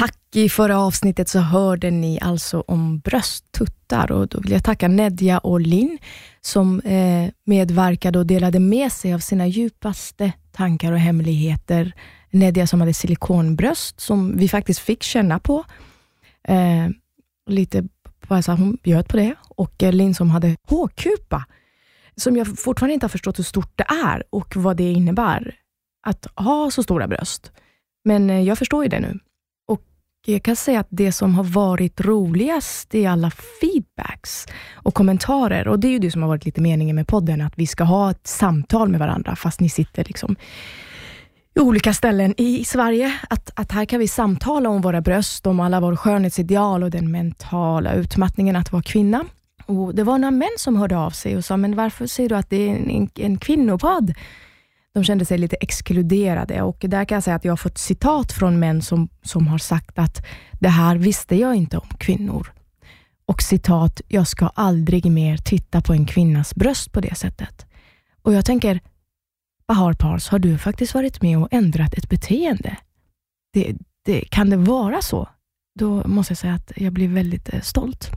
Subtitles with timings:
[0.00, 0.16] Tack!
[0.34, 5.38] I förra avsnittet så hörde ni alltså om brösttuttar och då vill jag tacka Nedja
[5.38, 5.98] och Linn
[6.40, 11.92] som eh, medverkade och delade med sig av sina djupaste tankar och hemligheter.
[12.30, 15.64] Nedja som hade silikonbröst som vi faktiskt fick känna på.
[16.48, 16.88] Eh,
[17.46, 17.88] lite
[18.28, 21.44] alltså, hon bjöd på det och eh, Linn som hade hårkupa
[22.16, 25.54] som jag fortfarande inte har förstått hur stort det är och vad det innebär
[26.02, 27.52] att ha så stora bröst.
[28.04, 29.18] Men eh, jag förstår ju det nu.
[30.26, 35.68] Jag kan säga att det som har varit roligast är alla feedbacks och kommentarer.
[35.68, 37.84] Och Det är ju det som har varit lite meningen med podden, att vi ska
[37.84, 40.36] ha ett samtal med varandra, fast ni sitter liksom
[41.54, 43.12] i olika ställen i Sverige.
[43.30, 47.10] Att, att här kan vi samtala om våra bröst, om alla våra skönhetsideal och den
[47.10, 49.24] mentala utmattningen att vara kvinna.
[49.66, 52.34] Och Det var några män som hörde av sig och sa, men varför säger du
[52.34, 54.14] att det är en, en, en kvinnopodd?
[54.94, 58.32] De kände sig lite exkluderade och där kan jag säga att jag har fått citat
[58.32, 62.52] från män som, som har sagt att det här visste jag inte om kvinnor.
[63.26, 67.66] Och citat, jag ska aldrig mer titta på en kvinnas bröst på det sättet.
[68.22, 68.80] Och jag tänker,
[69.68, 72.76] Bahar Pars, har du faktiskt varit med och ändrat ett beteende?
[73.52, 75.28] Det, det, kan det vara så?
[75.78, 78.10] Då måste jag säga att jag blir väldigt eh, stolt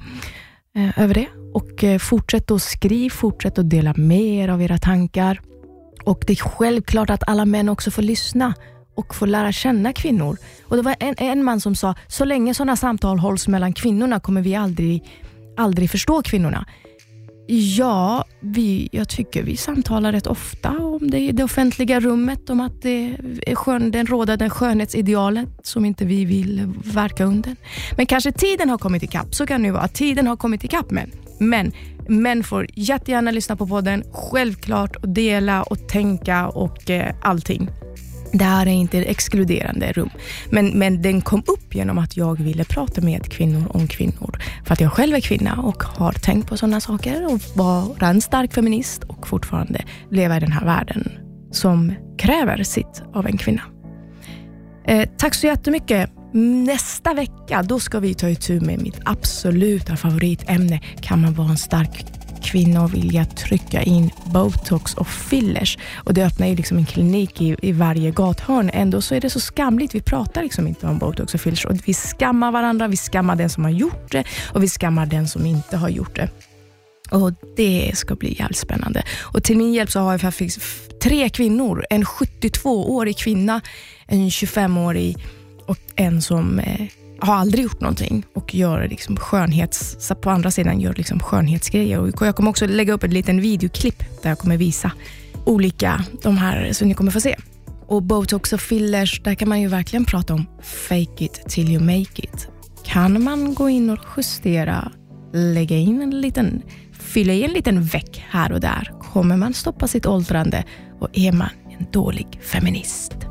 [0.75, 1.27] eh, över det.
[1.53, 5.41] Och eh, Fortsätt att skriva, fortsätt att dela med er av era tankar.
[6.05, 8.53] Och Det är självklart att alla män också får lyssna
[8.95, 10.37] och få lära känna kvinnor.
[10.63, 14.19] Och Det var en, en man som sa, så länge sådana samtal hålls mellan kvinnorna
[14.19, 15.03] kommer vi aldrig,
[15.57, 16.65] aldrig förstå kvinnorna.
[17.47, 22.61] Ja, vi, jag tycker vi samtalar rätt ofta om det i det offentliga rummet, om
[22.61, 27.55] att det är skön, den rådande skönhetsidealet som inte vi vill verka under.
[27.97, 29.87] Men kanske tiden har kommit ikapp, så kan det ju vara.
[29.87, 31.11] Tiden har kommit ikapp män.
[31.49, 31.71] Men
[32.07, 37.69] män får jättegärna lyssna på podden, självklart, och dela och tänka och eh, allting.
[38.33, 40.09] Det här är inte ett exkluderande rum,
[40.49, 44.39] men, men den kom upp genom att jag ville prata med kvinnor om kvinnor.
[44.65, 48.21] För att jag själv är kvinna och har tänkt på sådana saker och vara en
[48.21, 51.11] stark feminist och fortfarande leva i den här världen
[51.51, 53.61] som kräver sitt av en kvinna.
[54.85, 56.09] Eh, tack så jättemycket.
[56.33, 60.81] Nästa vecka då ska vi ta itu med mitt absoluta favoritämne.
[61.01, 62.05] Kan man vara en stark
[62.43, 65.77] kvinna och vilja trycka in botox och fillers.
[65.95, 68.69] Och Det öppnar ju liksom en klinik i, i varje gathörn.
[68.73, 69.95] Ändå så är det så skamligt.
[69.95, 71.65] Vi pratar liksom inte om botox och fillers.
[71.65, 74.23] Och vi skammar varandra, vi skammar den som har gjort det
[74.53, 76.29] och vi skammar den som inte har gjort det.
[77.11, 79.03] Och Det ska bli jävligt spännande.
[79.21, 80.61] Och Till min hjälp så har jag faktiskt
[81.03, 81.85] tre kvinnor.
[81.89, 83.61] En 72-årig kvinna,
[84.07, 85.17] en 25-årig
[85.65, 86.87] och en som eh,
[87.19, 91.99] har aldrig gjort någonting och gör liksom skönhets, på andra sidan gör liksom skönhetsgrejer.
[91.99, 94.91] Och jag kommer också lägga upp en liten videoklipp där jag kommer visa
[95.45, 97.35] olika, de här som ni kommer få se.
[97.87, 101.83] Och botox och fillers, där kan man ju verkligen prata om fake it till you
[101.83, 102.47] make it.
[102.83, 104.91] Kan man gå in och justera,
[105.33, 106.61] lägga in en liten,
[106.99, 110.63] fylla i en liten veck här och där, kommer man stoppa sitt åldrande
[110.99, 111.49] och är man
[111.79, 113.22] en dålig feminist.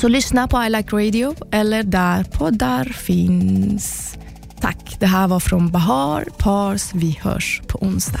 [0.00, 4.16] Så lyssna på I Like Radio eller där poddar finns.
[4.60, 4.96] Tack.
[5.00, 6.94] Det här var från Bahar Pars.
[6.94, 8.20] Vi hörs på onsdag.